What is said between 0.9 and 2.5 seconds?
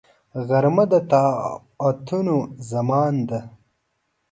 د طاعتونو